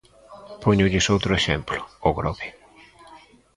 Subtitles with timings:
[0.63, 2.47] Póñolles outro exemplo: O Grove.